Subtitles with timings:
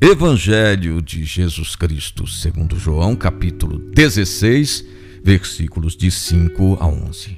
[0.00, 4.84] Evangelho de Jesus Cristo, segundo João, capítulo 16,
[5.24, 7.36] versículos de 5 a 11.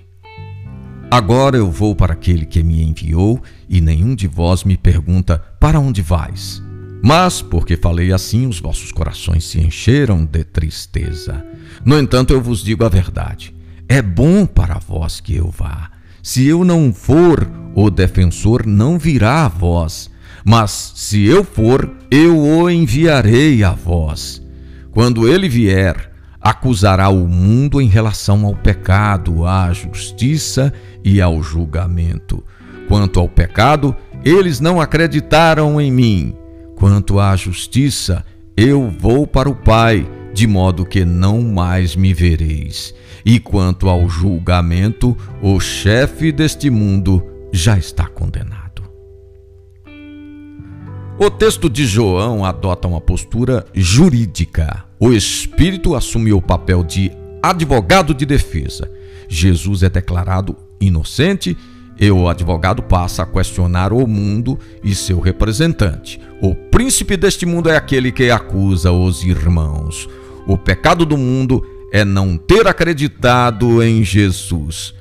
[1.11, 5.81] Agora eu vou para aquele que me enviou, e nenhum de vós me pergunta: Para
[5.81, 6.63] onde vais?
[7.03, 11.43] Mas, porque falei assim, os vossos corações se encheram de tristeza.
[11.83, 13.55] No entanto, eu vos digo a verdade:
[13.89, 15.91] é bom para vós que eu vá.
[16.23, 20.11] Se eu não for, o defensor não virá a vós
[20.45, 24.43] mas se eu for, eu o enviarei a vós.
[24.91, 30.73] Quando ele vier, acusará o mundo em relação ao pecado, à justiça
[31.05, 32.43] e ao julgamento.
[32.89, 33.95] Quanto ao pecado,
[34.25, 36.35] eles não acreditaram em mim.
[36.77, 38.25] Quanto à justiça,
[38.57, 42.95] eu vou para o Pai, de modo que não mais me vereis.
[43.25, 48.50] E quanto ao julgamento, o chefe deste mundo já está condenado.
[51.23, 54.87] O texto de João adota uma postura jurídica.
[54.99, 57.13] O Espírito assume o papel de
[57.43, 58.91] advogado de defesa.
[59.29, 61.55] Jesus é declarado inocente
[61.99, 66.19] e o advogado passa a questionar o mundo e seu representante.
[66.41, 70.09] O príncipe deste mundo é aquele que acusa os irmãos.
[70.47, 71.63] O pecado do mundo
[71.93, 74.95] é não ter acreditado em Jesus.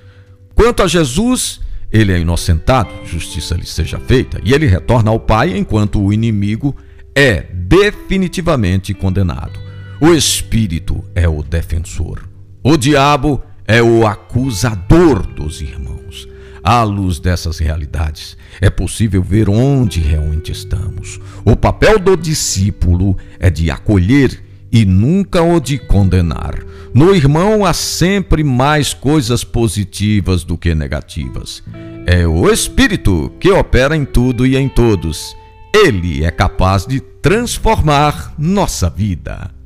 [0.53, 1.61] Quanto a Jesus,
[1.91, 6.75] ele é inocentado, justiça lhe seja feita, e ele retorna ao Pai enquanto o inimigo
[7.15, 9.59] é definitivamente condenado.
[9.99, 12.29] O Espírito é o defensor.
[12.63, 16.27] O diabo é o acusador dos irmãos.
[16.63, 21.19] À luz dessas realidades, é possível ver onde realmente estamos.
[21.45, 26.63] O papel do discípulo é de acolher e nunca o de condenar.
[26.93, 31.63] No irmão há sempre mais coisas positivas do que negativas.
[32.05, 35.35] É o Espírito que opera em tudo e em todos.
[35.73, 39.58] Ele é capaz de transformar nossa vida.